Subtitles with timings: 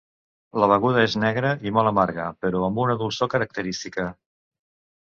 [0.61, 4.13] La beguda és negra i molt amarga però amb una dolçor característica.